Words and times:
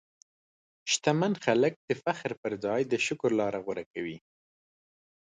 شتمن 0.91 1.33
خلک 1.43 1.73
د 1.87 1.91
فخر 2.03 2.31
پر 2.41 2.51
ځای 2.63 2.81
د 2.87 2.93
شکر 3.05 3.29
لاره 3.39 3.59
غوره 3.65 3.85
کوي. 3.93 4.17